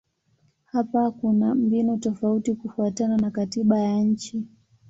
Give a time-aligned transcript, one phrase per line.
[0.65, 4.47] Hapa kuna mbinu tofauti kufuatana na katiba ya nchi.